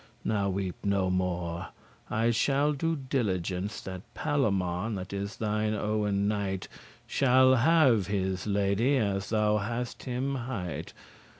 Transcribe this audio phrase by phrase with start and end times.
[0.23, 1.67] Now weep no more,
[2.09, 6.67] I shall do diligence That Palamon, that is thine owen knight,
[7.05, 10.93] Shall have his lady, as thou hast him hight*.